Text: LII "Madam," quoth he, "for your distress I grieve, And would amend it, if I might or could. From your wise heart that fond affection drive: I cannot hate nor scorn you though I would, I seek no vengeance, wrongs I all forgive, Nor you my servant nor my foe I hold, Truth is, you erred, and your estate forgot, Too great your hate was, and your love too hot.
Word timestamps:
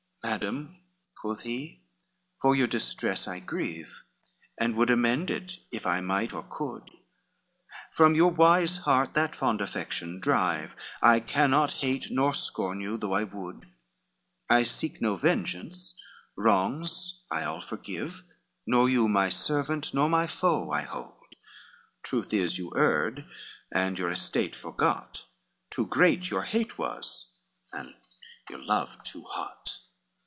LII 0.23 0.29
"Madam," 0.29 0.79
quoth 1.19 1.41
he, 1.41 1.81
"for 2.39 2.55
your 2.55 2.67
distress 2.67 3.27
I 3.27 3.39
grieve, 3.39 4.03
And 4.55 4.75
would 4.75 4.91
amend 4.91 5.31
it, 5.31 5.53
if 5.71 5.87
I 5.87 5.99
might 5.99 6.31
or 6.31 6.43
could. 6.47 6.91
From 7.93 8.13
your 8.13 8.29
wise 8.29 8.77
heart 8.77 9.15
that 9.15 9.35
fond 9.35 9.61
affection 9.61 10.19
drive: 10.19 10.75
I 11.01 11.21
cannot 11.21 11.71
hate 11.73 12.11
nor 12.11 12.35
scorn 12.35 12.79
you 12.81 12.97
though 12.97 13.13
I 13.13 13.23
would, 13.23 13.65
I 14.47 14.61
seek 14.61 15.01
no 15.01 15.15
vengeance, 15.15 15.95
wrongs 16.37 17.23
I 17.31 17.43
all 17.43 17.59
forgive, 17.59 18.23
Nor 18.67 18.87
you 18.89 19.07
my 19.07 19.27
servant 19.29 19.91
nor 19.91 20.07
my 20.07 20.27
foe 20.27 20.69
I 20.71 20.81
hold, 20.83 21.33
Truth 22.03 22.31
is, 22.31 22.59
you 22.59 22.71
erred, 22.77 23.25
and 23.73 23.97
your 23.97 24.11
estate 24.11 24.55
forgot, 24.55 25.25
Too 25.71 25.87
great 25.87 26.29
your 26.29 26.43
hate 26.43 26.77
was, 26.77 27.39
and 27.73 27.95
your 28.51 28.63
love 28.63 29.03
too 29.03 29.23
hot. 29.23 29.77